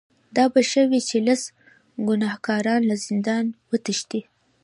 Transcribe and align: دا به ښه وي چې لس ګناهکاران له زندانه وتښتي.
دا 0.35 0.45
به 0.53 0.61
ښه 0.69 0.81
وي 0.89 1.01
چې 1.09 1.17
لس 1.27 1.41
ګناهکاران 2.07 2.81
له 2.89 2.95
زندانه 3.05 3.51
وتښتي. 3.69 4.21